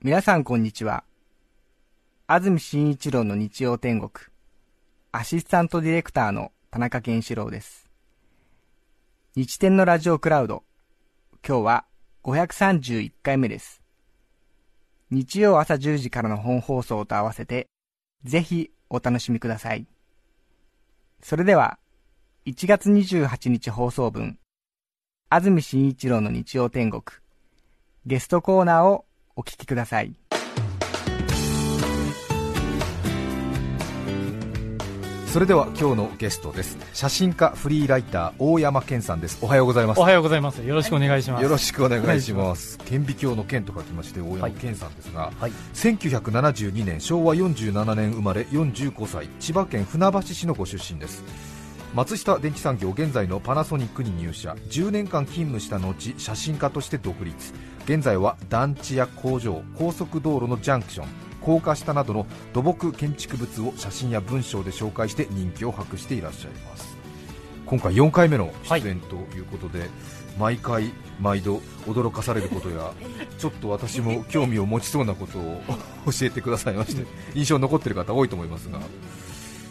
[0.00, 1.02] 皆さんこんにちは。
[2.28, 4.12] 安住紳一郎の日曜天国、
[5.10, 7.90] アシスタントディレクターの田中健志郎です。
[9.34, 10.62] 日天のラジオクラウド、
[11.44, 11.84] 今日は
[12.22, 13.82] 531回目です。
[15.10, 17.66] 日曜朝10時からの本放送と合わせて、
[18.22, 19.84] ぜひお楽しみください。
[21.20, 21.76] それでは、
[22.46, 24.38] 1月28日放送分、
[25.28, 27.02] 安住紳一郎の日曜天国、
[28.06, 29.07] ゲストコーナーを
[29.38, 30.12] お聞きください。
[35.28, 40.64] それでは今日のゲストです写真家フリーライター大山健さんですおはようございますおはようございます。
[40.64, 41.42] よろしくお願いします。
[41.42, 45.52] よろしくお願いします顕微鏡の健と書きまして大山健さんですが、はい。
[45.74, 51.22] 1972年昭和47年生まれ45歳千葉県船橋市のご出身です
[51.94, 54.54] 松下電機産業現在のパナソニックに入社。
[54.68, 57.54] 10年間勤務した後写真家として独立。
[57.84, 61.08] 現在は団地や工場高速道路のジャンクション。
[61.40, 66.96] 高架下などの土木建築物を写真や文章で紹介して人気を博していらっしゃいます。
[67.64, 69.88] 今回4回目の出演ということで、
[70.38, 72.92] 毎回毎度驚かされることや
[73.38, 75.60] ちょっと私も興味を持ちそうなことを
[76.06, 78.78] 教えてくださいまして印象に残っている方多いと思いますが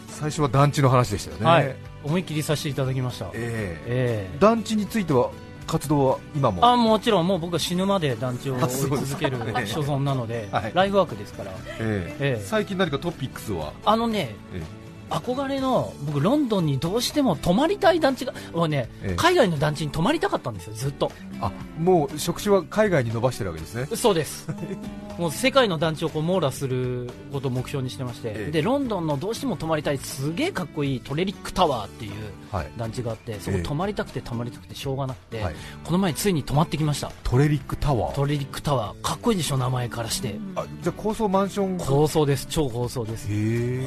[0.08, 1.76] 最初は団地の話でしたよね、はい。
[2.04, 3.26] 思いっきりさせていただきました。
[3.26, 3.82] ええ。
[3.86, 4.38] ええ。
[4.38, 5.30] 団地については
[5.66, 6.64] 活動は今も？
[6.64, 10.72] あもちろんもう僕は死ぬまで団地を追い続ける所存なので、はい。
[10.74, 12.38] ライフワークですから、ええ。
[12.38, 12.42] ええ。
[12.44, 14.62] 最近何かトピックスは、あのね、え
[15.10, 19.14] 憧れの僕ロンドンにどうしても泊まりたい団地が、もうね、ええ。
[19.16, 21.10] 海外の団地に泊まりたかったんですよ、ずっと。
[21.32, 23.86] えあもう職種は海外に伸ばしてるわけですね。
[23.96, 24.48] そうです。
[25.18, 28.50] もう世界の団地をこう網羅することを目標にしてまして、ええ。
[28.52, 32.12] でロンドンのどうしても泊まりたいすげえかっこいいトレリックタワーっていう
[32.50, 37.12] はい、団地があってそこええ泊まりたくて泊まりたくてしょうがなくて、はい、この前ついに泊まってきました。
[37.22, 38.14] トレリックタワー。
[38.14, 39.00] トレリックタワー。
[39.02, 40.36] かっこいいでしょ名前からして。
[40.56, 42.46] あじゃあ高層マンション高層です。
[42.46, 43.26] 超高層です。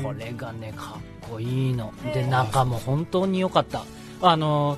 [0.04, 1.94] これがねかっこいいの。
[2.14, 3.84] で中も本当に良かった。
[4.22, 4.78] あの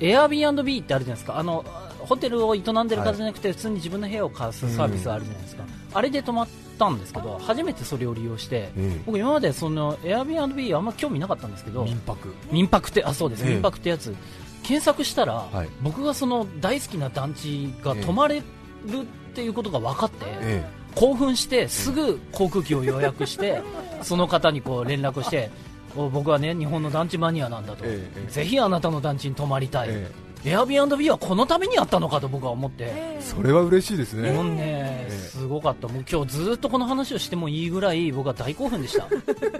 [0.00, 1.38] Airbnb ってあるじゃないですか。
[1.38, 1.64] あの
[2.00, 5.64] ホテルを営んでる方じゃなくて、普通に自分の部屋を貸すサービスあるじゃないですか、
[5.94, 6.48] あれで泊まっ
[6.78, 12.34] たんですけど初めてそれを利用してえ僕今までその Airbnb あんま興味なかったんですけどえ民泊。
[12.50, 14.14] 民泊ってあそうです、ええ民泊ってやつ。
[14.62, 15.68] 検索したら、はい。
[15.82, 23.62] 僕がその大好きな団地が泊まれるっていうことが分かって、え興奮してすぐ航空機を予約して
[24.02, 30.10] その方にこう連絡してお僕はね日本の団地マニアなんだと、ええぜひあなたの団地に泊まりたい、え
[30.44, 35.14] Airbnb はこのためにあったのかと僕は思って、えそれは嬉しいですね、もうね、ええ。
[35.14, 35.86] すごかった。
[35.88, 39.06] もう今日ずっとこの話をしてもいいぐらい僕は大興奮でした。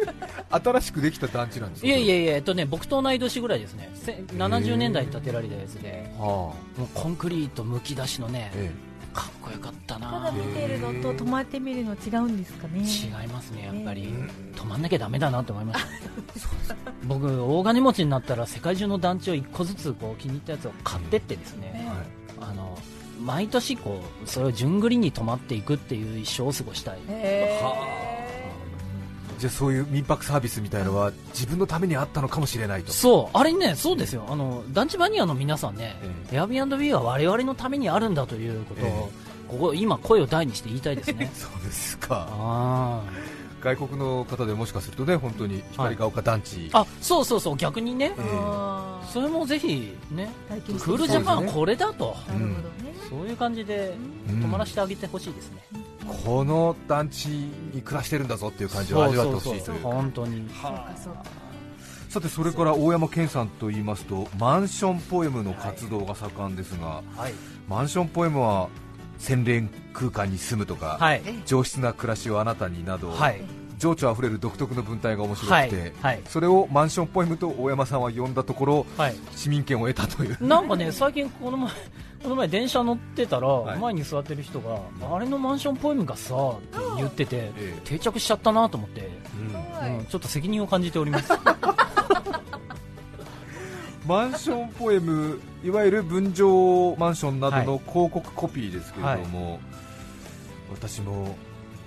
[0.58, 1.86] 新しくできた団地なんですか？
[1.86, 3.90] いやいやいや、えっとね、僕と同い年ぐらいですね。
[3.94, 6.10] せ70年代に建てられたやつで。
[6.19, 8.70] はもうコンクリートむき出しのねあ、え
[9.20, 12.81] かっこよかったただな見てるのと泊まってみるの違うんですかね。
[12.81, 15.84] 違いますねやっぱり、え泊まんなきゃダメだなと思いまし
[16.69, 16.76] た
[17.06, 21.86] 僕大金持ちになったら世界中の団地を1個ずつこう気に入ったやつを買ってってですね、
[22.38, 22.50] はい。
[22.50, 22.78] あの
[23.20, 26.98] 毎年こうそれを順繰りに泊まっていくっていう一生を過ごしたい。
[27.08, 27.60] へ
[29.40, 32.92] じゃあそういう民泊サービスみたいのは自分のためにあったのかもしれないと。
[32.92, 34.26] そうあれねそうですよ。
[34.28, 35.96] あの団地マニアの皆さんね、
[36.30, 38.92] え Airbnb は我々のためにあるんだということを、え
[39.48, 41.30] ここ今声を大にして言いたいですね。
[41.34, 42.28] そうですか。
[42.30, 43.02] あ
[43.62, 48.12] 外国の方でもしかするとね本当に光が丘団地、ーあそうそうそう逆にね。
[48.18, 50.30] えあそれもぜひね
[50.66, 52.14] クールジャパンはこれだと。
[52.28, 52.90] ね。
[53.08, 53.96] そういう感じで
[54.28, 54.42] うん。
[54.42, 55.62] 泊まらせてあげてほしいですね、
[56.25, 60.48] この団地に暮らしてるんだぞっていう感じを味わってほしいという本当に。
[62.09, 67.32] さてそれから大山健さんと言いますとマンションポエムの活動が盛んですが、はい、
[67.69, 68.69] マンションポエムは
[69.20, 71.22] 洗練空間に住むとか、はい。
[71.47, 73.41] 上質な暮らしをあなたになど、はい。
[73.78, 75.69] 情緒あふれる独特の文体が面白はい。
[75.69, 76.20] くて、はい。
[76.26, 79.15] それをマンションポエムと大山さんは呼んだところはい。
[79.37, 80.47] 市民権を得たという。
[80.47, 81.70] なんかね最近この前
[82.22, 83.78] この前電車乗ってたら、い。
[83.78, 84.81] 前に座ってる人が
[85.14, 87.81] あれのマンションポエムがさって言っててええ。
[87.84, 89.08] 定着しちゃったなと思って、
[89.82, 89.96] うん。
[89.99, 91.32] うん、ちょっと責任を感じております。
[94.06, 99.61] マンションポエムいわゆる分譲マンションなどの広告コピーですけれども、
[100.70, 101.37] 私も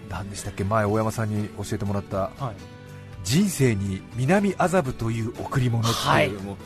[0.09, 2.72] 何でしたっけ前大山さんに教えてもらったはい
[3.23, 6.33] 人生に南麻布という贈り物っていう。
[6.35, 6.57] のも、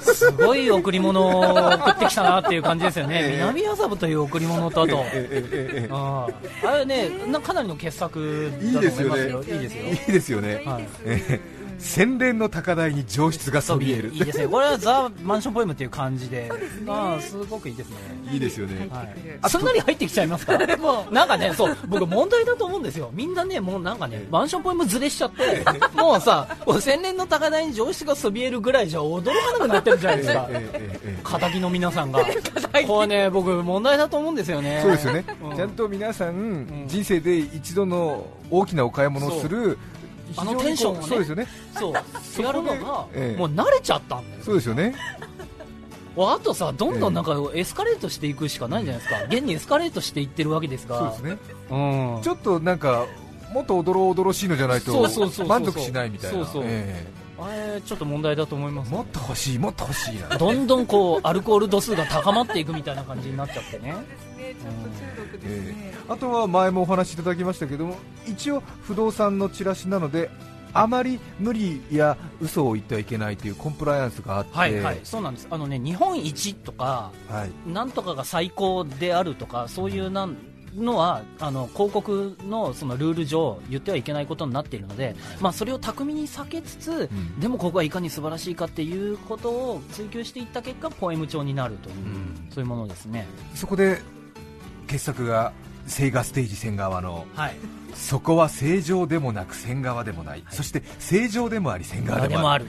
[0.00, 1.40] すごい贈り物を
[1.74, 3.36] 送ってきたなっていう感じですよね、ええ。
[3.36, 6.28] 南麻布という贈り物とあと、えあ
[6.64, 6.68] あ。
[6.68, 9.22] あれねなかなりの傑作えいいだとですよね。
[9.24, 10.88] 思いますよ、いいですよ、いいですよね、はい。
[11.04, 14.10] ええ洗練の高台に上質がそびえる。
[14.10, 14.46] いいですね。
[14.46, 16.48] これはザ・マンションポエムっていう感じで。
[16.86, 17.96] ああすごくいいですね。
[18.30, 18.36] い。
[18.36, 18.88] いですよね。
[18.90, 19.14] はい。
[19.42, 20.56] あそんなに入ってきちゃいますか？
[21.10, 23.10] なんかねそう僕問題だと思うんですよ。
[23.12, 25.64] みんなねもうなんかねマンションポエムずれしちゃって
[25.94, 30.46] もうさもう洗練の高台に上質がそびえるぐらいじゃ驚かなくなってるじゃないですか。
[30.50, 32.20] ええええええ仇の皆さんが。
[32.86, 34.78] これね僕問題だと思うんですよね。
[34.82, 35.56] そうですよね、うん。
[35.56, 36.84] ちゃんと皆さん、ん。
[36.86, 39.78] 人生で一度の大きなお買い物をする、
[40.36, 41.06] あのテンションをね。
[41.06, 41.46] そうですよね、
[41.78, 41.92] そう。
[42.42, 43.38] やるのが、ええ。
[43.38, 44.94] もう慣れちゃったんだよそうですよね、
[46.16, 49.24] あとさどんどんなんかエスカレートしていくしかないんじゃないですか。
[49.24, 50.98] 現にエスカレートしていってるわけですが。
[50.98, 51.38] そうですね、
[51.70, 51.74] う
[52.18, 52.22] ん。
[52.22, 53.06] ちょっとなんか、
[53.52, 54.92] もっとおどろおどろしいのじゃないと
[55.46, 56.62] 満足しないみたいな、そうそう。
[56.66, 57.06] え
[57.44, 58.92] あれちょっと問題だと思います。
[58.92, 63.94] えもっと欲しい、もっと欲しいな、どんどんこうアルコール度数が高まっていくみたいな感じになっちゃってね。
[66.08, 67.96] あとは前もお話しいただきましたけども、
[68.26, 70.30] 一応、不動産のチラシなので、
[70.74, 75.46] あまり無理や嘘を言ってはいけないというコンプライアンスがあって、はいはいそうなんです。
[75.50, 77.70] あのね日本一とかはい。
[77.70, 80.36] なんとかが最高であるとかそういうなん
[80.76, 87.40] のはあの広告のそのルール上言ってはいけないことになっているので、まあ、それを巧みに避けつつ、ん。
[87.40, 92.48] でもここはいかに素晴らしいかっていうことを追求していった結果ポエム調になるという、ん。
[92.50, 93.26] そういうものですね。
[93.54, 94.00] そこで
[94.86, 95.52] 傑作が
[95.92, 97.56] セイガステージ線側のはい
[97.94, 102.66] そこは正常でもなく線側でもない、そして正常でもあり線側でもある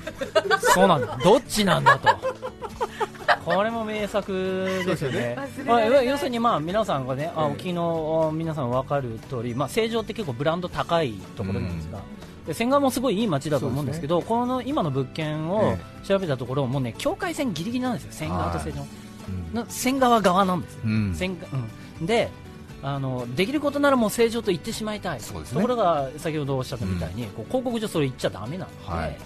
[0.60, 2.10] そうなんだどっちなんだと
[3.46, 12.02] これも名作ですよねまあ、要するにまあ皆さんがね、あええお聞きの皆さん分かる通り、まあ、成城って結構ブランド高いところなんですが、
[12.46, 18.90] で仙川もすごいいい街だと思うんですけどこの今の物件を調べたところ、もうね境界線ギリギリなんですよ仙川と成城、うん
[19.54, 21.38] な仙川側なんですよ、うん仙
[22.00, 22.30] うん、で
[22.84, 25.20] あのできることならもう正常と言ってしまいたい。
[25.22, 25.56] そうですね。
[25.56, 29.18] ところが先ほどおっしゃったみたいに、こう広告上それ言っちゃダメなので、はい。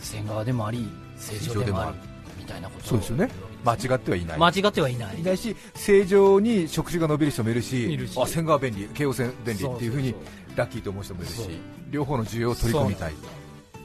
[0.00, 1.96] 仙川でもあり正常でもある
[2.38, 3.30] みたいなことをそうですよね。
[3.64, 5.20] 間違ってはいない、間違ってはいない。
[5.20, 8.18] いないし正常に食事が伸びる人もいるしいるし。
[8.20, 10.14] あ線側便利京王線便利っていうふうに
[10.56, 11.48] ラッキーと思う人もいるし
[11.90, 13.14] 両方の需要を取り込みたい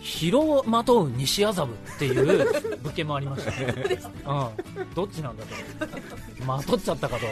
[0.05, 6.45] 疲労をまとう西麻布っていう物件もありました、うん、どっちなんだと。
[6.45, 7.25] まとっちゃったかと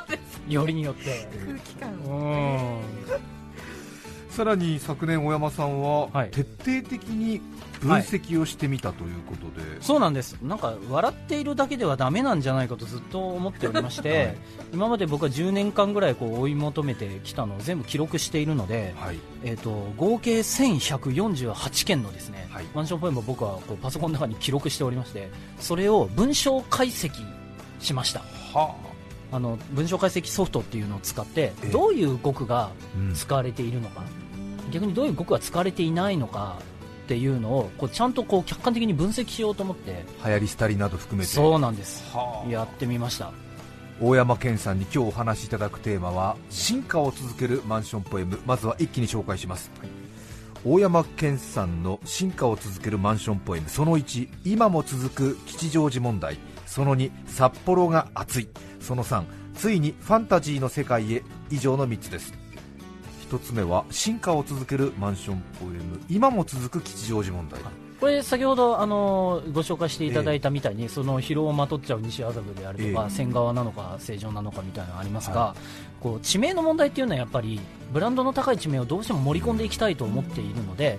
[0.48, 1.28] よりによって。
[1.46, 2.80] 空気感うをん
[4.34, 6.30] さらに昨年小山さんははい。
[6.30, 7.40] 徹底的に
[7.80, 10.36] 分析をしてみたということで、そうなんです。
[10.42, 14.36] なんか笑っているだけではダメなんじゃないかとずっと思っておりまして、 はい。
[14.72, 19.18] 今まで僕は10年間ぐらいこう追い求めてきたのを全部記録しているので、はい。
[19.44, 22.64] えー、と合計1148件のですね、はい。
[22.74, 25.30] マンションポエムを僕はこうパソコンの中に記録しておりまして
[25.60, 27.12] それを文章解析
[27.78, 28.20] しました。
[28.52, 28.74] は
[29.32, 29.38] あ。
[29.38, 31.66] の文章解析ソフトっていうのを使ってええ。
[31.68, 33.14] どういう語句がうん。
[33.14, 34.02] 使われているのか、
[34.70, 36.56] 逆にどういう語句が使われていないのか
[37.04, 42.04] っていうのをこうちゃんとこう客観的に分析しようと思って流行り廃りなど含めてそうなんです。
[42.12, 42.50] はあ。
[42.50, 43.32] やってみました。
[44.00, 48.40] 大山健さんに今日お話しいただくテーマは進化を続けるマンションポエム。
[48.46, 49.70] まずは一気に紹介します、
[50.64, 53.68] 大山健さんの進化を続けるマンションポエム。
[53.68, 56.38] その1今も続く吉祥寺問題。
[56.66, 58.48] その2札幌が熱い。
[58.80, 59.24] その3
[59.54, 61.22] ついにファンタジーの世界へ。
[61.50, 62.32] 以上の3つです
[63.24, 66.00] 1つ目は進化を続けるマンションポエム。
[66.08, 67.60] 今も続く吉祥寺問題。
[68.00, 73.10] これ先ほどあのご紹介していただいたみたいに、その疲労をまとっちゃう西麻布であるとか、ええ。
[73.10, 75.56] 仙川なのか正常なのかみたいなのがありますが、は
[76.00, 77.60] こう地名の問題っていうのはやっぱり
[77.92, 80.98] ブランドの高い地名をどうしても盛り込んでいきたいと思っているので、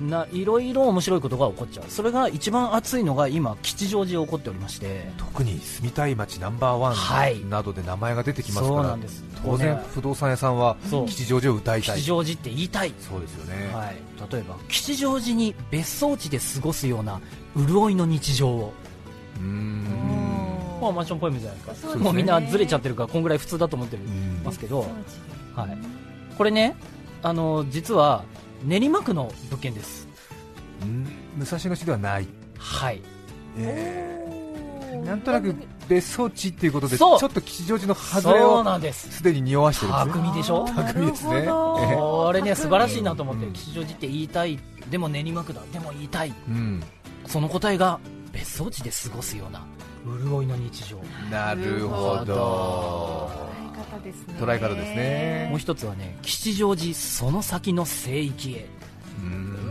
[0.00, 1.84] ないろいろ面白いことが起こっちゃう。
[1.88, 5.10] それが一番熱いのが今吉祥寺で起こっておりまして。
[5.16, 7.38] 特に住みたい街ナンバーワはい。
[7.38, 9.24] ンなどで名前が出てきますから、そうなんです。
[9.44, 11.96] 当然不動産屋さんは吉祥寺を歌いたい。
[11.96, 12.94] 吉祥寺って言いたい。
[13.00, 13.96] そうですよね、はい、
[14.32, 17.20] 例えば吉祥寺に別荘地で過ごすような
[17.56, 18.72] 潤いの日常を、
[19.36, 19.82] うーん。
[20.80, 21.74] まあ、マンションポエムじゃないですか。
[21.74, 22.04] そうですね。
[22.04, 24.80] もうみんなずれちゃってるからこんぐらい普通だと思ってるうんますけど、
[25.54, 25.78] はい、
[26.36, 26.74] これね
[27.22, 28.24] あの実は
[28.64, 30.08] 練馬区の物件です。
[30.82, 31.06] うん？
[31.36, 32.26] 武蔵野市ではない、
[32.58, 33.02] はい。
[35.04, 35.54] なんとなく
[35.88, 37.18] 別荘地っていうことでちそう。
[37.22, 39.10] ょっと吉祥寺の外れそうをなんです。
[39.16, 40.12] すでに匂わしてるんですね。
[40.12, 40.64] 巧みでしょ？
[40.66, 41.32] 巧みですね。
[41.34, 41.78] なるほど。
[41.82, 43.52] ええこれね素晴らしいなと思ってうん。
[43.52, 44.58] 吉祥寺って言いたい。
[44.90, 45.60] でも練馬区だ。
[45.72, 46.32] でも言いたい。
[46.48, 46.82] うん。
[47.26, 47.98] その答えが
[48.32, 49.64] 別荘地で過ごすような
[50.04, 50.98] 潤いの日常
[51.30, 53.30] なるほど
[53.82, 54.34] 方ですね。
[54.38, 55.46] 捉え方ですね。
[55.50, 58.66] もう一つはね吉祥寺その先の聖域へ。
[59.20, 59.61] うーん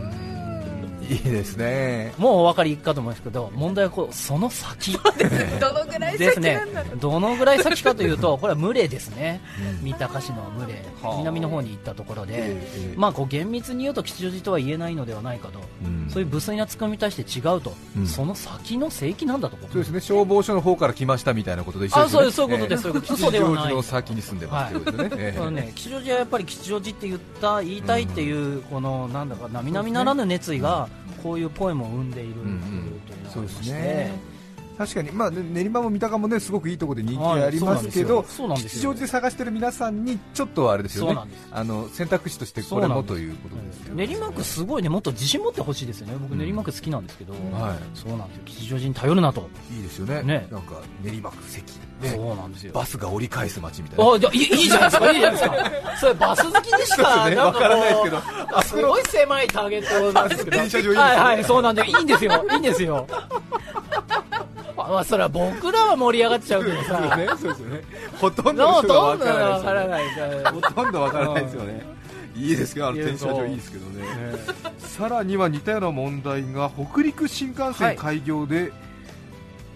[1.12, 2.14] いいですね。
[2.18, 4.92] もうお分かりかと思うんですけど問題はこうその先。
[5.60, 6.98] どのぐらいですね先なんだろう。
[6.98, 9.40] どのぐらい先かというとこれは群れですね。
[9.82, 16.08] 三鷹市の群れはあ南の方に行ったところで、ええまあこう厳密に言うと吉祥寺とは言えないのではないかと、うん。
[16.10, 18.06] そういう無粋なツッコミに対して違うと、うん。
[18.06, 20.00] その先の聖域なんだとそうですね。
[20.00, 22.22] 消防署の方から来ましたみたいなことで一緒ですよね。
[22.22, 22.36] あそうです。
[22.36, 22.82] そういうことです。
[22.82, 23.62] そういうこと吉嘘ではない。
[23.62, 30.88] 祥寺の先に住んでますってことですね、吉祥寺はやっぱり吉祥寺って言った言いたいっていう、このなんだか並々ならぬ熱意が
[31.22, 34.32] こういうポエムを生んでいるというのがありまして、ね。
[34.78, 38.24] 確かに、まあ、ね練馬も三鷹もねすごくいいところで人気ありますけど、
[38.56, 41.30] 吉祥寺で探してる皆さんにちょっとあれですよね。
[41.52, 44.06] あの選択肢としてこれもということですよね。
[44.06, 46.14] 練馬区すごいねもっと自信持ってほしいですよね。
[46.18, 46.38] 僕うん。
[46.38, 48.42] 練馬区好きなんですけど、はそうなんですよ。
[48.46, 50.22] 吉祥寺に頼るなと、いいですよね。
[50.22, 50.48] ね。
[50.50, 52.72] なんか練馬区関、そね、うなんですよ。
[52.72, 54.12] バスが折り返す街みたいな。
[54.12, 55.10] あじゃあいいいいじゃないですか。
[55.10, 55.96] いいじゃないですか。
[56.00, 57.36] それバス好きでしかね。
[57.36, 58.18] なんからないですけど。
[58.52, 60.50] あすごい狭いターゲットなんですけ
[60.82, 61.00] ど。
[61.00, 62.44] はいはいそうなんでいいんですよ。
[62.50, 63.06] いいんですよ。
[64.76, 67.00] まあそれは僕らは盛り上がっちゃうけどさ。
[67.16, 67.26] ね。
[67.26, 67.28] ね。
[68.20, 71.82] ほとんどどうの人がわどんなからないわからないほとんどわからないですよね。
[72.34, 74.06] いいですけどあのいや電車場いいですけどね。
[74.78, 78.72] さらには似たような問題が北陸新幹線開業で、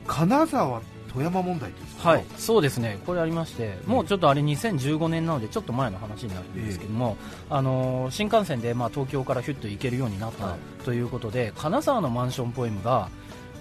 [0.07, 0.81] 金沢
[1.17, 7.17] 富山問題はい、そうですね、これありまして、もうちょっとあれ2015年なので、ちょっと前の話になるんですけども、
[7.49, 10.85] あのー新幹線でまあ東京からヒュッと行けるようになったはい。
[10.85, 13.09] ということで、金沢のマンションポエムが、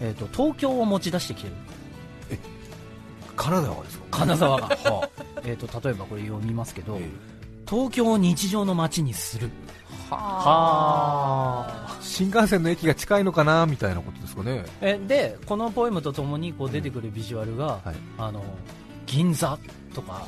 [0.02, 1.56] えー、と東京を持ち出してきてる、
[3.38, 4.06] 金沢ですか？
[4.12, 4.70] 金沢が、
[5.46, 7.10] えー、と例えばこれ読みますけど、え。
[7.70, 9.50] 東京を日常の街にする、
[10.10, 11.68] は。
[11.68, 11.98] あ。
[12.02, 14.64] 新幹線の駅が近いのかなみたいなことですかね。
[14.82, 17.96] えでこのポエムとともにこう出てくるビジュアルが、はい。
[18.18, 18.44] あの
[19.06, 19.58] 銀座
[19.94, 20.24] とか。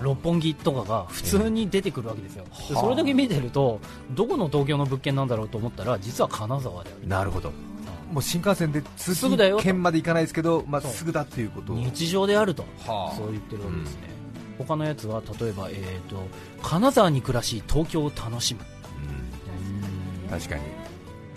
[0.00, 7.52] 六本木とかが普通に出てくるわけですよ、ではあそれだけ見てるとどこの東京の物件なんだろうと思ったら実は金沢であるなるほど。
[8.10, 11.72] もう新幹線で通すぐだよと勤県まで行かないですけど、まあ、すぐだっていうこと。
[11.72, 13.16] を日常であるとはあ。
[13.16, 14.00] そう言ってるわけですね、
[14.58, 16.16] 他のやつは例えば、えー、と
[16.62, 18.60] 金沢に暮らし東京を楽しむ。
[18.60, 18.81] うん
[20.32, 20.62] 確かに。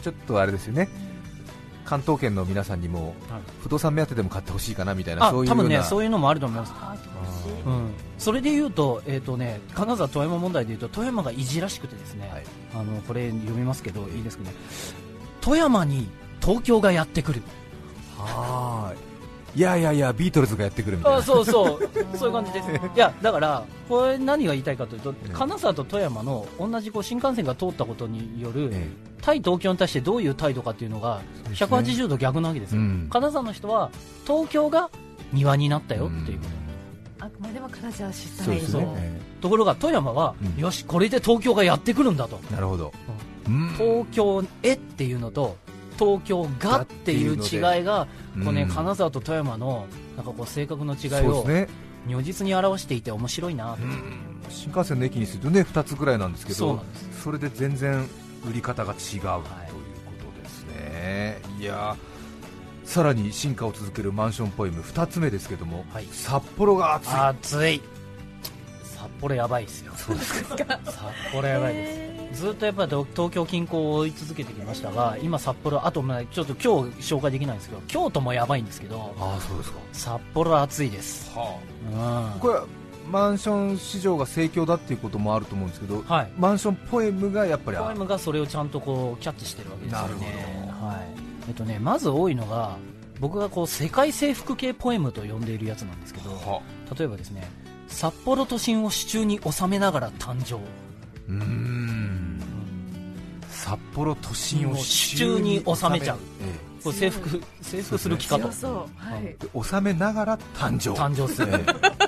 [0.02, 0.88] ちょっとあれですよね。
[1.84, 3.42] 関東圏の皆さんにもはい。
[3.62, 5.64] 不動産目当てでも買ってほしいかなみたいなそういうような。
[5.64, 6.74] 分ねそういうのもあると思います。
[7.66, 12.44] うん、それで言うと,、えーとね、金沢富山問題で言うと富山がいじらしくてですね、はい。
[12.74, 14.54] あのこれ読みますけどいいですかね。
[15.42, 16.08] 富山に
[16.42, 17.42] 東京がやってくる。
[18.18, 19.05] はーい
[19.56, 21.18] いやいやいやビートルズがやってくるみたいな。
[21.20, 21.90] あそうそう。
[22.18, 22.70] そういう感じです。
[22.70, 25.30] いやだからこれ何が言いたいかというとええ。
[25.34, 28.90] 金沢と富山の同じこう新幹線が通ったことによるえ
[29.22, 31.68] 対東京に対してどういう態度かっていうのがそうですね。
[31.68, 33.08] 180度逆なわけですよ、うん。
[33.10, 33.90] 金沢の人は
[34.26, 34.90] 東京が
[35.32, 36.46] 庭になったよっていうこ
[37.20, 39.20] あくまでも金沢市えそうね。
[39.38, 40.62] とところが富山は、うん。
[40.62, 42.40] よしこれで東京がやってくるんだと。
[42.52, 42.92] えなるほど、
[43.48, 43.70] うん。
[43.78, 45.56] 東京へっていうのと
[45.98, 48.08] 東京がっていう違いが
[48.44, 48.70] こう、ねうん。
[48.70, 51.46] 金沢と富山のなんかこう性格の違いを
[52.08, 53.80] 如実に表していて面白いなと、
[54.50, 57.24] 新幹線の駅にするとね2つぐらいなんですけどそうなんです。
[57.24, 58.08] それで全然
[58.48, 66.08] 売り方が違うということですね、い、やーさらに進化を続けるマンションポエム2つ目ですけども、はい。
[66.12, 67.10] 札幌が暑い。
[67.16, 67.82] 暑い。
[67.82, 67.95] 札
[69.26, 70.12] 幌やばいですよ札
[71.32, 72.42] 幌やばいです。
[72.42, 82.40] ずっとやっぱり東京近郊を追い続けてきましたが今札幌あとまあちょっと今日紹介できないんですけど京都もやばいんですけどああそうですか、札幌暑いです、うん。
[82.40, 82.66] これは
[83.10, 86.32] マンション市場が盛況だっていうこともあると思うんですけど、はい。
[86.38, 90.08] マンションポエムがやっぱりポエムがそれをちゃんとこうキャッチしてるわけですよね。
[90.08, 90.98] なるほはい。
[91.48, 92.78] えっとね、まず多いのが
[93.20, 96.62] 僕がこう世界征服系ポエムと呼んでいるやつなんですけどは
[96.98, 97.48] 例えばですね
[97.88, 100.56] 札幌都心を手中に収めながら誕生。
[100.56, 102.42] うーん。
[103.50, 104.82] 札幌都心を手
[105.16, 106.00] 中に収め。
[106.00, 106.84] ちゃうえ。
[106.84, 108.50] これ征服征服する気かと。
[108.50, 108.74] 強そう。
[108.96, 109.36] はい。
[109.64, 110.92] 収めながら誕生。
[110.92, 111.52] 誕生する。
[111.52, 112.06] ええ。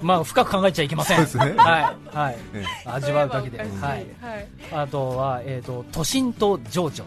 [0.00, 1.26] まあ深く考えちゃいけません。
[1.26, 1.58] そうですね。
[1.58, 2.16] はい。
[2.16, 2.36] はい。
[2.54, 3.64] え味わうだけで、は
[3.96, 4.06] い。
[4.72, 7.04] あとは、えー、と都心と情緒。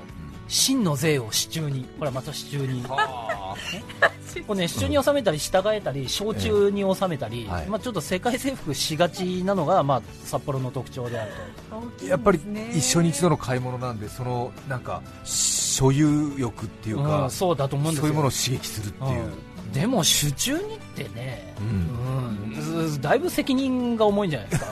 [0.47, 1.85] 真の税を手中に。
[1.97, 2.83] これはまた手中に
[4.47, 7.67] これね、手中に収めたり従えたり小中に収めたり、はい。
[7.67, 11.31] まあ、ちょっと世界征服しがちなのが、まあ、札幌の特徴である
[11.71, 12.39] 大きいですねやっぱり
[12.73, 18.07] 一生に一度の買い物なんでそのなんか所有欲っていうと、か、うんそうだと思うんですよ。
[18.07, 19.71] そういうものを刺激するっていう、うん。
[19.71, 22.53] でも手中にってね、うん。
[22.55, 22.89] うん。
[22.89, 24.71] ずだいぶ責任が重いんじゃないですか。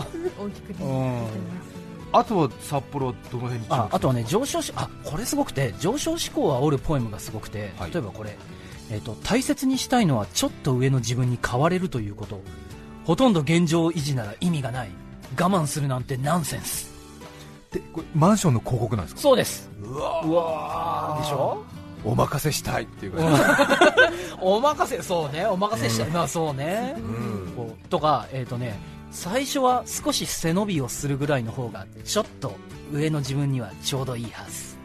[0.40, 0.88] 大きくうん。
[0.88, 1.26] ね。
[2.12, 7.92] あとは札幌はどの辺にああとはね上昇しあこれすごくて上昇志向を煽るポエムがすごくて、はい。
[7.92, 8.36] 例えばこれ、
[8.90, 12.40] えーと大切にしたいのはちょっと上の自分に変われるということ。
[13.04, 14.90] ほとんど現状維持なら意味がない。
[15.38, 16.90] 我慢するなんてナンセンス。
[17.72, 19.20] でこれマンションの広告なんですか？
[19.20, 19.70] そうです。
[19.82, 21.22] うわうわー。
[21.22, 21.64] でしょ？
[22.04, 23.22] お任せしたいっていうか、
[24.40, 25.44] お任せそうね。
[25.46, 27.52] お任せしたい、まあそうね、うん。
[27.54, 28.78] こうとかえっ、とね
[29.10, 32.54] 最初は少し背伸びをするぐらいの方がちょっと
[32.90, 34.76] 上の自分にはちょうどいいはず。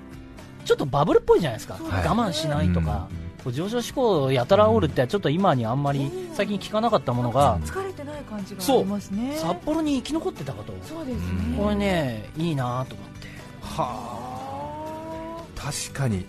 [0.65, 2.07] ちょっとバブルっぽいじゃないですか、はい。
[2.07, 8.83] 我慢しないとか、こう上昇志向をやたらおるってちょっと今にあんまり最近聞かなかったものが、疲れてない感じがあそう。
[8.83, 9.35] りますね。
[9.37, 11.57] 札幌に生き残ってたかと、そうですね。
[11.57, 13.27] これねいいなと思って、
[13.61, 15.61] はあ。
[15.71, 16.25] 確かに。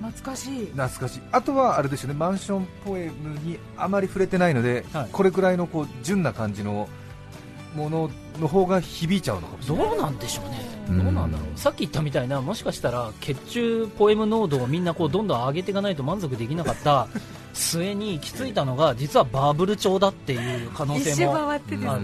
[0.00, 0.66] 懐かしい。
[0.66, 1.20] 懐かしい。
[1.30, 2.14] あとはあれですよね。
[2.14, 5.08] マンションポエムにあまり触れてないので、はい。
[5.12, 6.88] これくらいのこう純な感じの
[7.74, 8.10] もの
[8.40, 9.88] の方が響いちゃうのかもしれない。
[9.88, 11.04] どうなんでしょうね、うん。
[11.04, 11.58] どうなんだろう。
[11.58, 17.08] さっき言ったみたいなもしかしたら血中ポエム濃度をみんなこうどんどん上げていかないと満足できなかった
[17.52, 21.48] 末に行き着いたのが実はバブル調だっていう可能性も。
[21.48, 22.02] ある、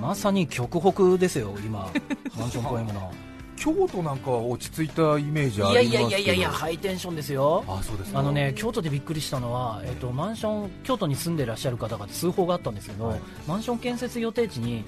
[0.00, 1.90] まさに極北ですよ今。
[2.38, 3.12] マンションポエムの
[3.58, 6.02] 京都なんかは落ち着いたイメージありますけど。
[6.02, 7.64] やいやいやいやハイテンションですよ。
[7.66, 8.20] あそうですか。
[8.20, 13.20] あのね京都でびっくりしたのは、えっと、マンション京都に住んでらっしゃる方が通報があったんですけど、はい。
[13.46, 14.84] マンション建設予定地に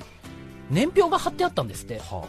[0.71, 1.99] 年表が貼ってあったんですって。
[1.99, 2.25] は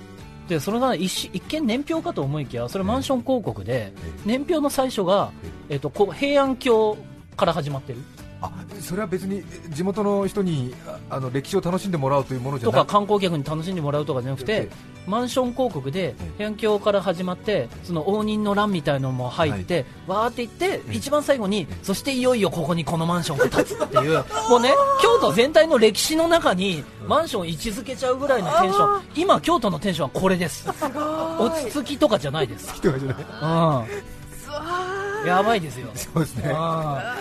[0.48, 4.12] でそれが一し一見年表かと思いきやそれマンション広告でええ。
[4.26, 5.32] 年表の最初が、
[5.70, 6.98] えっと、こう平安京
[7.38, 8.00] から始まってる
[8.42, 14.70] あそれは別に地元の人にああの歴史を楽しんでもらうというものじゃとか観光客に楽しんでもらうとかじゃなくて
[15.06, 24.72] マンション広告で平安京から始まってその応仁の乱みたいのも入って、わーっていって一番最後にそしていよいよここにこのマンションが建つっていうもうね
[25.02, 29.02] 京都全体の歴史の中にマンション位置づけちゃうぐらいのテンション。
[29.16, 30.68] 今京都のテンションはこれです。
[30.70, 32.72] 落ち着きとかじゃないです。
[32.84, 32.92] うん。
[35.26, 35.90] やばいですよ。
[35.96, 36.52] そうですね。
[36.54, 37.16] あ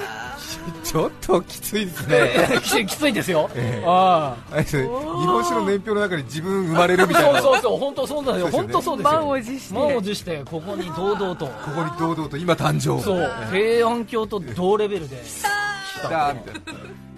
[0.90, 2.16] ちょっときついですね。
[2.16, 3.84] ーきついきついですよ、ええ。
[3.86, 4.56] ああ。
[4.56, 7.38] れですね日本史の年表の中に自分生まれるみたいな。
[7.38, 8.38] ーそうそうそう本当そうだよ。
[8.40, 8.72] そうですよね。
[8.72, 9.12] 本当そうですよ。
[9.12, 9.74] 満を持して。
[9.74, 11.46] 満を持してここに堂々と。
[11.46, 13.00] ここに堂々と今誕生。
[13.00, 13.30] そう。
[13.52, 15.22] 平安京と同レベルで。
[15.22, 16.34] 来た。
[16.34, 16.50] みた。
[16.50, 16.60] いな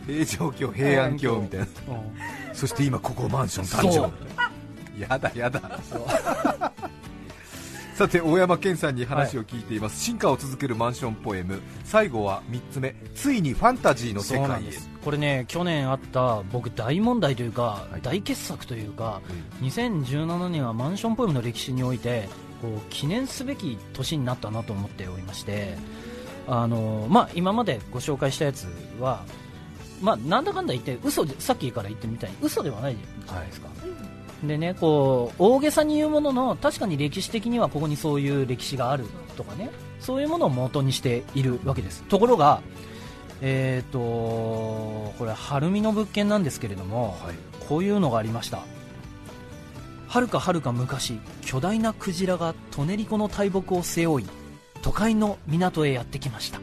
[0.07, 1.67] 平城京平安京みたいな。
[1.67, 1.73] うん
[2.53, 4.13] そして今ここマンション誕そう。
[4.99, 5.81] 生やだやだ
[7.95, 11.61] さて大山健さんに話を聞いています、進化を続けるマンションポエム。
[11.85, 12.95] 最後は3つ目。
[13.15, 14.63] ついにファンタジーの世界へ。
[14.63, 14.89] んです。
[15.05, 18.03] これね去年あった僕大問題というか、はい。
[18.03, 19.21] 大傑作というか
[19.61, 22.29] 2017年はマンションポエムの歴史において
[22.63, 25.77] こう記念すべき年になったなと思っておりまして
[26.47, 28.67] あの、まあ、今までご紹介したやつ
[29.01, 29.25] は、
[30.01, 33.69] まあ、なんだかんだ言って嘘でさっきから言ってみたいに嘘ではないじゃないですか、
[34.43, 39.05] でねこう大げさに言うものの確かに歴史的にはここにそういう歴史がある
[39.37, 42.03] とかねそういうものを元にしているわけです。
[42.05, 42.61] ところが
[43.45, 47.35] えー、とこれ晴海の物件なんですけれども、はい。
[47.69, 48.61] こういうのがありました。
[50.09, 54.27] はるかはるか昔巨大なクジラがトネリコの大木を背負い
[54.83, 56.61] 都会の港へやってきました。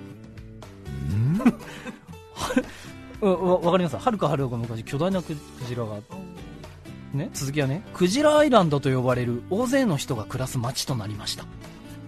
[1.11, 1.39] うん？
[3.27, 3.97] わわかります？
[3.97, 5.97] はるかはるか昔巨大なククジラが
[7.13, 11.45] ね続きはねクジラアイランドと呼ばれる大勢の人が暮らす町となりました。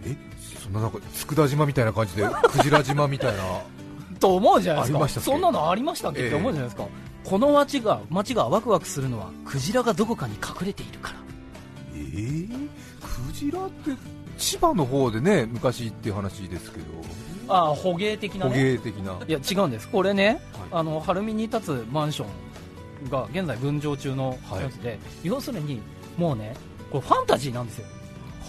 [0.05, 0.15] え
[0.61, 3.43] そんななんか佃島みたいな感じでクジラ島みたいな
[4.19, 4.97] と思うじゃないですか。
[4.97, 5.31] ありましたっけ？
[5.31, 6.27] そんなのありましたっけ、ええ。
[6.27, 6.87] って思うじゃないですか。
[7.23, 11.19] この町が町がワクワクするのはクジラがどこかに隠れているから。
[11.93, 12.69] えー、
[13.01, 13.91] クジラって
[14.37, 16.85] 千葉の方でね昔っていう話ですけど。
[17.47, 19.13] ああ捕鯨的な捕ね鯨的な。
[19.27, 19.87] いや違うんです。
[19.89, 20.39] これね、はい。
[20.71, 22.27] あの晴海に立つマンション
[23.09, 25.81] が現在分譲中のやつで、要するに
[26.17, 26.53] もうね
[26.91, 27.87] これファンタジーなんですよ。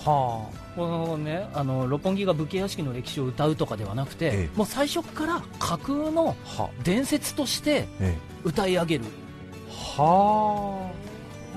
[0.04, 4.56] はこのねあの六本木が武家屋敷の歴史を歌うとかではなくて、ええ。
[4.56, 6.62] もう最初から架空のあ。
[6.62, 9.04] は伝説としてえ歌い上げる。
[9.04, 10.90] えは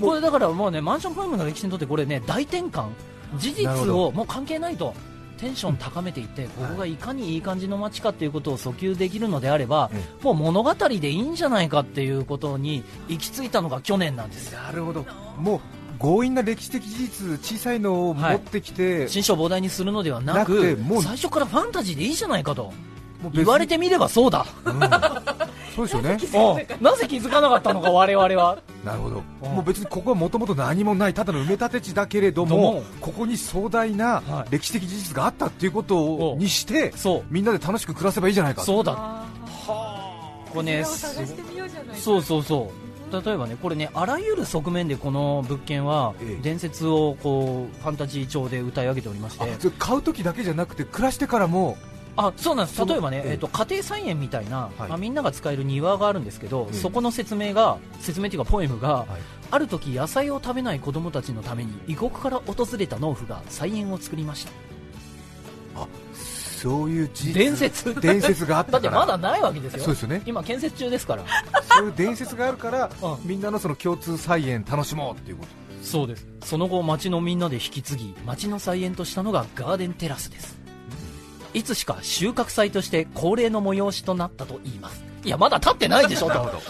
[0.01, 2.89] これだからもうねマンションポエムの歴史にとってこれね大転換。
[3.37, 4.93] 事実をもう関係ないと
[5.37, 14.53] テンション高めていって、ここがいかにいい感じの街かっていうことを訴求できるのであれば、えもう物語でいいんじゃないかっていうことに行き着いたのが去年なんです。
[14.53, 15.05] よなるほど。
[15.37, 15.59] もう
[15.99, 22.73] 強引な歴史的事実小さいのを持ってきて、新書膨大にするのではななく最初からファンタジーでいいじゃないかと。
[23.33, 24.45] 言われてみればそうだ。
[24.65, 24.79] うん。
[25.75, 26.17] そうですよね。
[26.79, 29.23] う んなぜ気づかなかったのか我々はなるほど。
[29.43, 29.51] うん。
[29.55, 32.83] もう別にここはもともと何もないただの埋め立て地だけれどもども。
[33.01, 34.51] ここに壮大なはい。
[34.51, 37.23] 歴史的事実があったっていうことにしてそう。
[37.29, 38.61] みんなで楽しく暮らせばいいじゃないか。
[38.61, 38.93] そうだ。
[38.97, 39.27] あ
[40.51, 42.71] これねそうそうそ
[43.11, 46.41] う例えばねこれねあらゆる側面でこの物件はええ。
[46.41, 49.71] 伝説をこうファンタジー調で歌い上げておりまして。
[49.79, 51.77] 買う時だけじゃなくて暮らしてからも
[52.17, 52.85] あそうなんです。
[52.85, 53.31] 例えばね、ええ。
[53.33, 54.89] えっと家庭菜園みたいな、はい。
[54.89, 59.07] まあ、みんなが使える庭があるんですけど、ええそこの説明が説明というかポエムが、はい。
[59.51, 64.51] ある時野菜を食べない子供たちのために異国から訪れた農夫が菜園を作りました。
[66.65, 67.93] そういう伝説。
[68.01, 69.03] 伝説があっだたから。
[69.03, 69.83] ってまだないわけですよ。
[69.83, 70.23] そうですよね。
[70.25, 71.23] 今建設中ですから。
[71.63, 73.17] そういう伝説があるから、 うん。
[73.23, 75.49] みんなのその共通菜園楽しもうっていうこと。
[75.83, 76.25] そうです。
[76.43, 80.57] その後町のみんなで引き継ぎ町の菜園としたのがガーデンテラスです
[81.55, 85.03] いつしか収穫祭として恒例の催しとなったと言います。
[85.23, 86.61] いやまだ経ってないでしょと。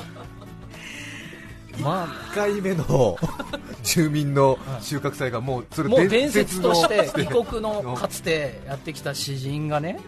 [1.82, 3.18] まあ1回目の
[3.84, 10.00] 住民の収穫祭がもうそれもう伝説としての 異国のかつてやってきた詩人がね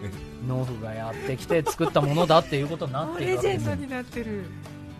[0.46, 4.44] 農夫がやってきて作ったものだっていうことになっているレわけですジェンドになってる。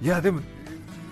[0.02, 0.40] いやでも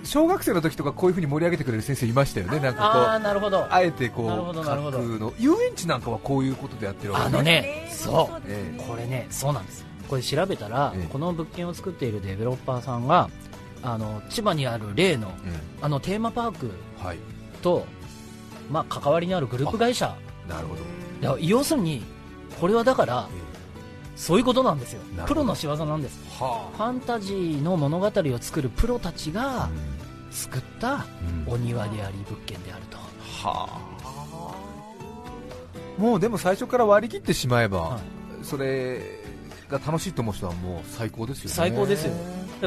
[0.07, 2.61] 小学生の時とかこういうふうに盛り上げてくれる先生いましたよね。
[2.61, 3.67] なんかこああうなるほど。
[3.71, 5.33] あえてこう架空の。
[5.39, 8.43] 遊園地なんかはこういうことでやってるわけあのねそう。
[8.47, 8.83] ええ。
[8.83, 9.85] これねそうなんです。
[10.09, 11.09] これ調べたら、ええ。
[11.13, 13.29] この物件を作っているデベロッパーさんが
[13.83, 15.33] あの千葉にある例の
[15.83, 16.69] あのテーマパークう
[17.03, 17.19] んはい。
[17.63, 17.85] と、
[18.71, 20.17] まあ、関わりのあるグループ会社。
[20.49, 21.39] なるほど。
[21.39, 22.05] 要するに
[22.61, 23.29] これはだから
[24.17, 25.01] そういうことなんですよ。
[25.27, 26.19] プロの仕業なんです。
[26.41, 29.69] はファンタジーの物語を作るプロたちあが
[30.37, 31.07] 作った
[31.47, 31.55] うん。
[31.55, 33.97] お庭であり物件であると、はあ。
[36.01, 38.01] もうでも最初から割り切ってしまえば、はい。
[38.45, 39.01] それ
[39.69, 41.55] が楽しいと思う人はもう最高ですよね。
[41.55, 42.13] 最高ですよ。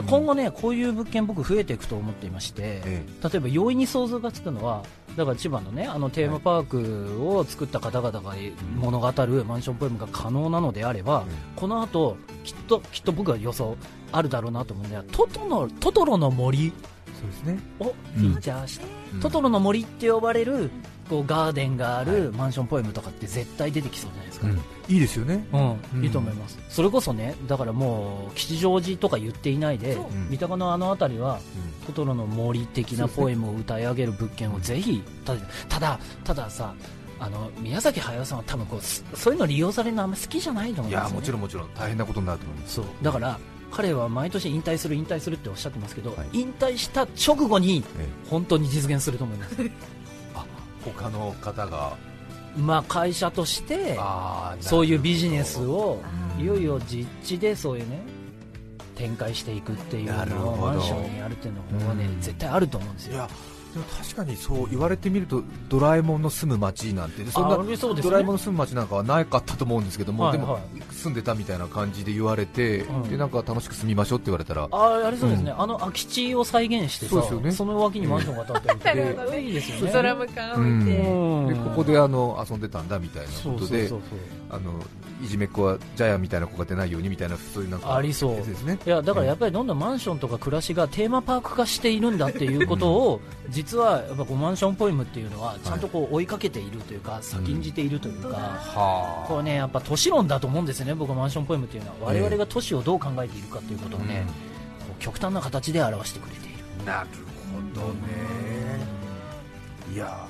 [0.08, 4.84] 今後ねこういう物件僕増えていくと思っていまして、え例えば容易に想像がつくのは
[5.16, 8.36] だから千葉のねあのテーマパークを作った方々が
[8.76, 13.76] 物語るマンションポエムが可能なのであれば、この後きっときっと僕は予想
[14.12, 16.72] あるだろうなと思うんでトトのトトロの森
[17.20, 19.20] そうですね、をフィーチャーして、うん。
[19.20, 20.70] トトロの森って呼ばれる
[21.10, 24.54] こうガーデンがあるマンションポエムとかって絶対出てきそうじゃないですか、うん。
[24.94, 25.46] いいですよね。
[25.52, 25.80] うん。
[25.96, 26.04] うん。
[26.04, 26.60] いいと思います。
[26.70, 30.30] それこそねだからもう吉祥寺とか言っていないで、ん。
[30.30, 31.40] 三鷹のあの辺りは
[31.84, 36.74] うトトロの森的なポエムを歌い上げる物件をぜひ建ててただたださ
[37.20, 41.74] あの宮崎駿さんは多分こうすそういうの利用されるのあんま好きじゃないと思うんですよ、ね、やもちろんもちろん。
[41.74, 42.76] 大変なことになると思います。
[42.76, 42.86] そう。
[43.02, 43.40] だから
[43.72, 46.28] 彼は毎年引退する引退するっておっしゃってますけど、はい。
[46.34, 49.56] 引退した直後にえ本当に実現すると思います。
[49.60, 49.72] え
[50.36, 50.46] あ
[50.84, 51.96] 他の方が。
[52.58, 53.98] まあ会社として
[54.60, 56.02] そういうビジネスを
[56.38, 58.02] うんいよいよ実地でそういうね
[58.96, 63.28] 展開していくっていうのをマンションにやるっていうのはねうん絶対あると思うんですよ
[63.74, 67.58] でも確かにそう言われてみるとドラえもんの住む街なんてそんな
[68.02, 70.62] ドラえもんの住む街なんかはなかったと思うんですけども、でもはい。
[70.62, 73.04] はい住んでたみたいな感じで言われて、うん。
[73.04, 77.52] でなんか楽しく住みましょうって言われたらあありそうですね、あの空き地を再現してさそうですよね。
[77.52, 79.92] その脇にマンションが建ってるっ いいですよね。
[79.94, 81.48] ドラム缶置いて、うん。
[81.48, 84.74] でここであの遊んでたんだみたいなことでそうそうそうあの
[85.24, 88.36] いじめっ子はジャイアンみたいな子が出ないようにみたいなそういうなんかありそう。
[88.36, 88.80] やつですね。
[88.86, 93.22] いやだからやっぱりどんどんマンションとか暮らしがテーマパーク化しているんだっていうことを
[93.60, 101.96] 実はやっぱこうマンションポエムっていうのはちゃんとこう追いかけているというか先んじているというか、はこれねやっぱ都市論だと思うんですよね僕はマンションポエムっていうのは。
[102.08, 104.26] 我々が都市をどう考えているかということをね、
[104.80, 106.86] こう極端な形で表してくれている。
[106.86, 107.10] なる
[107.76, 108.00] ほどね。
[109.94, 110.26] いや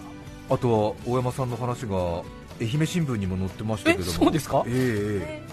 [0.49, 2.23] あとは大山さんの話が
[2.59, 4.11] 愛媛新聞にも載ってましたけども。
[4.11, 4.63] えそうですか？
[4.65, 5.43] えええ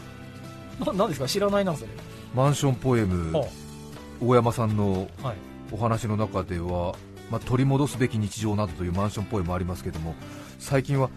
[0.80, 0.84] え。
[0.84, 1.28] ななんですか？
[1.28, 1.88] 知らないなそれ。
[2.34, 3.36] マンションポエム。
[3.36, 3.46] は
[4.20, 5.36] 大山さんのはい。
[5.72, 6.94] お話の中では、
[7.30, 10.14] まあ、取り戻すべき日常などというマンションポエムありますけども
[10.58, 11.10] 最近は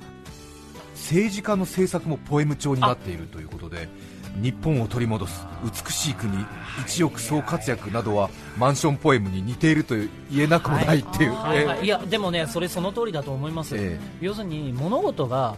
[0.96, 3.88] 政治家の政策もポエム調になっているということで
[4.36, 6.32] 日本を取り戻す美しい国
[6.82, 10.10] 一億総活躍などはマンションポエムに似ていると言
[10.46, 11.88] えなくもないっていう、はいはい、えい。
[11.88, 14.00] やでもねそれその通りだと思います、え。
[14.22, 15.58] 要するに物事が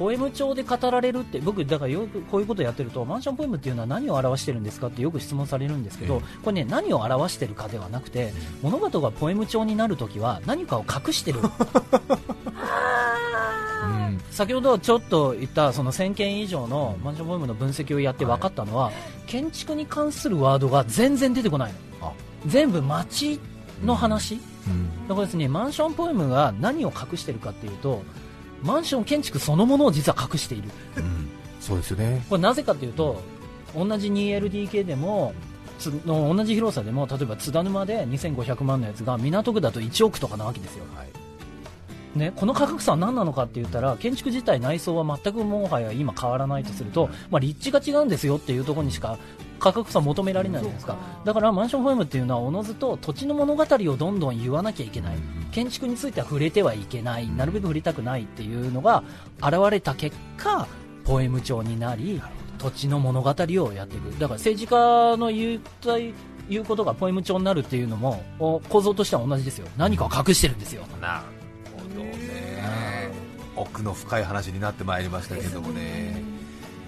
[0.00, 8.32] ポエム調で語られるって僕だからよくこういうことやってるとマンションポエムっていうのは何を表してるんですかってよく質問されるんですけど、えこれね何を表してるかではなくて
[8.62, 11.40] 物事がポエム調になるときは何かを隠してる。
[13.84, 14.20] うん。
[14.30, 18.90] 先ほどちょっと言ったその1000件以上のマンションポエムの分析をやって分かったのは、
[19.26, 22.08] 建築に関するワードが全然出てこないの。
[22.08, 22.12] あ。
[22.46, 23.38] 全部街
[23.84, 25.08] の話、うん。
[25.08, 28.02] だからですねマンションポエムが何を隠してるかっていうと
[28.62, 30.68] マンション建築そのものを実は隠している。
[30.96, 31.28] うん。
[31.60, 32.24] そうですよね。
[32.28, 33.20] これなぜかというと
[33.74, 35.34] 同じ 2LDK でも
[35.78, 41.08] つの同じ広さでも例えば津田沼で2500万のやつが港区だと1億とかなわけですよ、はい。
[42.14, 49.16] ね、この価格差は何なのかって言ったら建築自体内装は全くもはや今変わらないとすると、まあ、立地が違うんですよっていうところにしか
[49.60, 50.96] 価格差求められないじゃないですか。
[51.24, 55.16] だからマンションポエムっていうのはおのずと土地の物語をどんどん言わなきゃいけない。
[55.52, 57.28] 建築については触れてはいけない。
[57.28, 59.04] なるべく触れたくないっていうのが
[59.38, 60.66] 現れた結果
[61.04, 62.20] ポエム調になり
[62.58, 64.10] 土地の物語をやっていく。
[64.18, 66.14] だから政治家の言うたい
[66.48, 69.68] 言うことがポエム調になるっていうのもお構造としては同じですよ。
[69.76, 70.84] 何かを隠してるんですよ。
[71.00, 71.24] なる
[71.76, 73.10] ほどね。
[73.56, 76.29] 奥の深い話になってまいりましたけどもね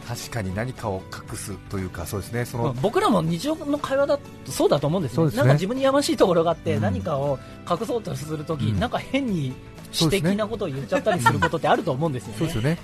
[0.07, 2.45] 確かに何かを隠すというかそうですね。
[2.45, 5.39] その、僕らも日常の会話だとそうだと思うんですよそうですね。
[5.39, 6.83] なんか自分にやましいところがあって、うん。
[6.83, 7.39] 何かを
[7.71, 8.81] 隠そうとするとき、うん。
[8.81, 9.55] なんか変に
[9.93, 12.39] 私的なことを言っちゃったりすることってあると思うんですよね。
[12.39, 12.79] そうですよね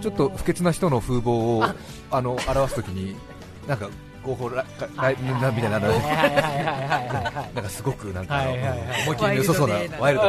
[0.00, 1.74] ちょっと不潔な人の風貌をあ。
[2.10, 3.14] あの表すときに
[3.68, 3.88] なんか
[4.26, 5.88] 合法らか来年だみたいなの。
[5.88, 6.34] はいはいはいはい。
[6.34, 10.26] はいはいなんかすごくなんか、思いっきり良さそうなワイルド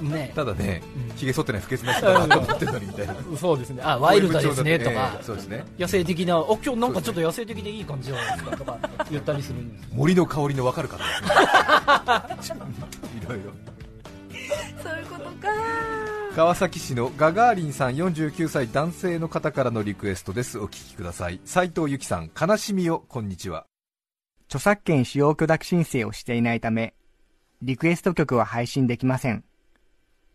[0.00, 1.16] なただねうん。
[1.16, 3.14] ひげ剃ってない不潔な人だなと思ってるのにみたいな。
[3.38, 3.82] そうですね。
[3.84, 5.64] あワイルドですねとか、ええそうですね。
[5.78, 8.56] 野生的なお今日なんかちょっと野生的でいい感じじゃないですか？
[8.56, 8.78] とか
[9.10, 9.88] 言ったりするんです。
[9.92, 11.04] 森の香りの分かる方で
[12.42, 12.60] すね。
[13.22, 13.44] いろいろ
[14.82, 15.48] そういうことか
[16.34, 23.66] 川崎市のガガーリンさん49歳男性の方からのリクエストですお聞きください斉藤由紀さん悲しみよこんにちは
[24.54, 26.94] 著作権使用許諾申請をしていないため、
[27.62, 29.44] リクエスト曲は配信できません。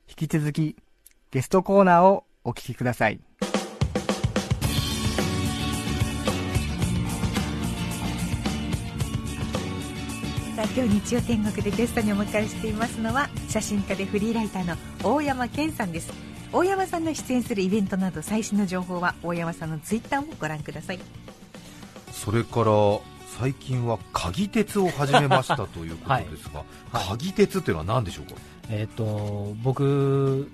[0.10, 0.76] 引き続き、
[1.32, 3.22] ゲストコーナーをお聞きください。
[10.56, 16.12] さあ今日日曜天国でゲストにお迎えしていますのは写真家でフリーライターの大山健さんです。
[16.54, 21.00] 大山さんの出演するイベントなど最新の情報は大山さんのツイッターをご覧ください。
[22.12, 22.72] それから
[23.40, 27.08] 最近は鍵鉄を始めましたということですが、 はい。
[27.10, 28.34] 鍵鉄っていうのは何でしょうか？
[28.70, 30.52] えっ、と僕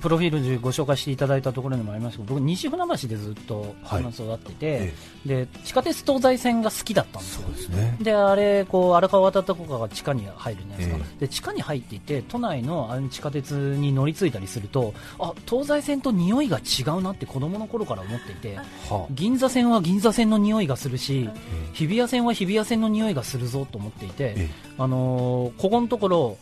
[0.00, 4.02] プロフィールでご紹介していただいたところにもありますけど僕西船橋でずっとはい。
[4.02, 7.42] 育ってて、えで地下鉄東西線が好きだったんですよ。
[7.46, 7.96] そうですね。
[8.00, 24.50] であれこう荒川渡ったとかが地下に入るじゃないですか、えで地下に入っていて都内のあの地下鉄に乗り継いだりするとあ東西線と匂いが違うなって子供の頃から思っていては銀座線は銀座線の匂いがするしえ日比谷線は日比谷線の匂いがするぞと思っていて、え。
[24.78, 26.38] あのーここのところ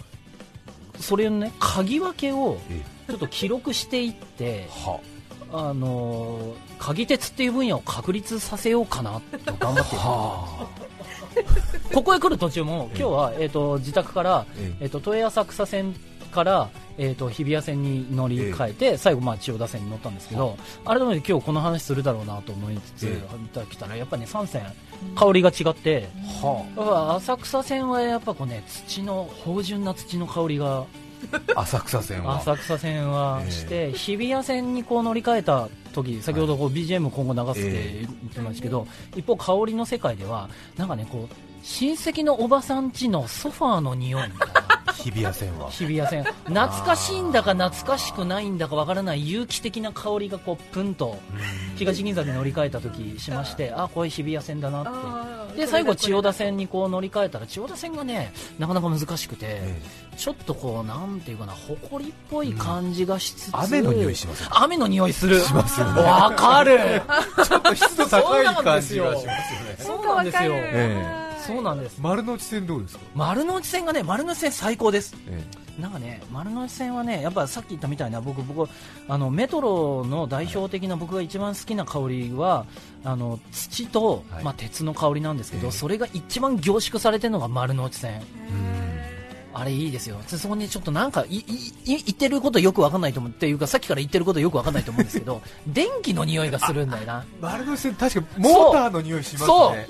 [1.01, 5.01] それのね鍵分けをえちょっと記録していっては
[5.53, 5.75] あ。
[5.75, 10.05] のー鍵鉄っていう分野を確立させようかなと頑張っている。
[10.05, 10.69] は
[11.93, 14.87] ここへ来る途中も今日は、えー、と自宅から、ええ。
[14.87, 15.95] ー、と都営浅草線
[16.31, 24.62] から、えー、と日比谷線に乗り換えて、最後、まあ、千代田線に乗ったんですけど改めて今日この話するだろうなと思いつつ、え来たらやっぱりね3線
[25.14, 26.09] 香りが違って
[26.43, 30.85] はやっぱ浅草線はやっぱこうね土の芳醇な土の香りが
[31.55, 32.38] あ浅草線は。
[32.38, 38.07] 浅草線はえして、日比谷線にこう乗り換えた時先ほどこう BGM 今後流すってえ。
[38.07, 45.70] 言ってましたけど、一方香りの世界ではなんかねこう親戚のおばさん家のソファーの匂いみたいな日比谷線は。
[45.70, 46.25] 日比谷線。
[46.44, 51.18] 懐かしいんだか懐かしくないんだかわからない有機的な香りがこうプンと
[51.77, 54.85] 東銀座で乗り換えた時しましてあこれ日比谷線だなっ
[55.55, 55.61] て。
[55.61, 59.81] で最後千代田線にこう乗り換えたら千代田線がねなかなか難しくて、え
[60.16, 65.40] ちょっとこうなんていうかな埃っぽい感じがしつつ、雨の匂いしません雨の匂いする。
[65.40, 66.03] しますよね。
[66.03, 66.79] わかる。
[67.44, 69.77] ちょっと湿度高い感じがしますよね。
[69.79, 70.53] そうなんですよ。
[70.55, 71.98] えそうなんです。
[72.00, 75.16] 丸の内線どうですか、丸の内線がね丸の内線最高です。
[75.29, 75.42] え
[75.81, 78.68] なんかね丸の内線はねやっぱさっき言ったみたいな僕僕
[79.09, 82.66] あのメトロの代表的な僕が一番好きな香りは
[83.05, 84.44] あの土と、はい。
[84.44, 85.72] まあ、鉄の香りなんですけど、ええ。
[85.72, 88.20] それが一番凝縮されてるのが丸の内線。
[88.20, 88.24] う
[88.66, 88.81] ん。
[89.53, 90.16] あれいいですよ。
[90.31, 97.24] でそこにちょっとなんかいいい言ってることよくわかんないと思うっていうかさっきから言ってることよくわかんないと思うんですけど 電気の匂いがするんだよな。
[97.40, 99.88] 丸の内線確かモーターの匂いしますね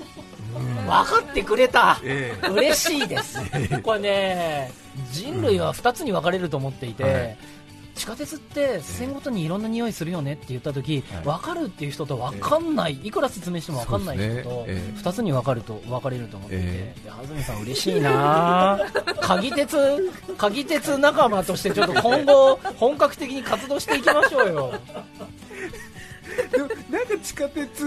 [0.59, 1.99] 分かってくれた。
[2.03, 2.47] ええ。
[2.47, 3.39] 嬉しいです。
[3.83, 4.71] これね
[5.11, 7.37] 人類は2つに分かれると思っていて、はい。
[7.95, 11.23] 地下鉄って線ごとにいろんな匂いするよねって言った時、はい。
[11.23, 14.83] 分かるっていう人と分かんない、いくら説明しても分かんない人と、そうですね。
[14.87, 14.99] ええ。
[14.99, 16.95] 2つに分かると分かれると思っていて、え。
[17.03, 18.79] いや安住さん嬉しいな。
[19.21, 19.77] 鍵鉄
[20.37, 24.73] 鍵鉄仲間としてちょっと今後本格的に活動していきましょうよ
[26.89, 27.83] なんか地下鉄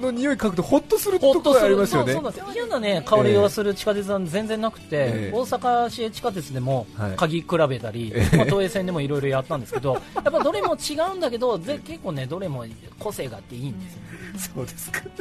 [0.00, 2.12] の匂い嗅ぐとホッとするほっとするところありますよね。
[2.12, 2.58] そうそうなんです。
[2.58, 5.32] よ嫌な、ね、香りがする地下鉄は全然なくて、ええ。
[5.34, 8.36] 大阪市営地下鉄でもはい鍵比べたり、ええ。
[8.36, 12.64] まあ、東映線でもいろいろやったんですけど、 やっぱどれも違うんだけど、ぜ結構ね、どれも
[12.98, 13.88] 個性があっていいんで
[14.36, 15.00] すよ、そうですか。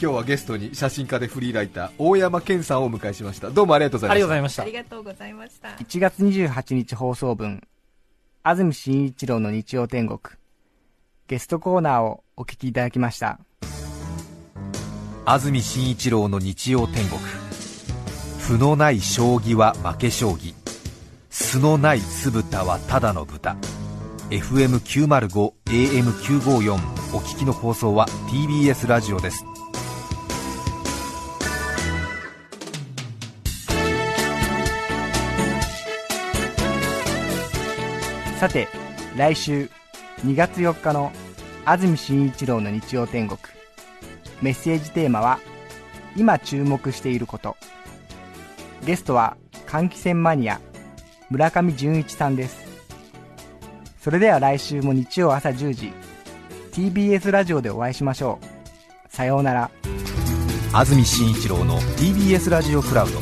[0.00, 3.50] 今日はゲストに写真家でフリーライター大山健さんをお迎えしました。
[3.50, 4.28] どうもありがとうござありいました。
[4.28, 4.72] がとうございましたあり。
[4.72, 5.68] がとうございました。
[5.84, 7.62] 1月28日放送分、
[8.42, 10.18] 安住紳一郎の日曜天国、
[11.28, 13.38] ゲストコーナーをお聞きいただきました。
[15.26, 17.20] 安住紳一郎の日曜天国。
[18.40, 20.54] 負のない将棋は負け将棋。
[21.28, 23.58] 素のない酢豚はただの豚。
[24.30, 26.72] FM905 AM954
[27.14, 29.44] お聞きの放送は TBS ラジオです。
[38.40, 38.66] さて
[39.14, 39.68] 来週
[40.24, 41.12] 2月4日の
[41.64, 43.38] 安住紳一郎の日曜天国。
[44.42, 45.38] メッセージテーマは
[46.16, 47.56] 「今注目していること」
[48.84, 50.60] ゲストは換気扇マニア
[51.30, 52.56] 村上純一さんです。
[54.00, 55.92] それでは来週も日曜朝10時
[56.72, 59.14] TBS ラジオでお会いしましょう。
[59.14, 59.70] さようなら。
[60.72, 63.20] 安住紳一郎の TBS ラジオクラウド。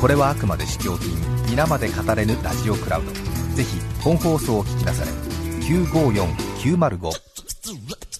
[0.00, 1.16] これはあくまで試供品。
[1.48, 3.12] 皆まで語れぬラジオクラウド。
[3.54, 5.21] ぜひ本放送を聞きなされ
[5.62, 8.11] 954905